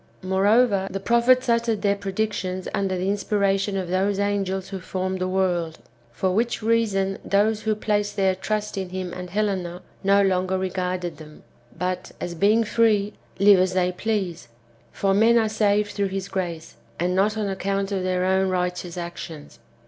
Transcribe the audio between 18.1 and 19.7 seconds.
own righteous actions.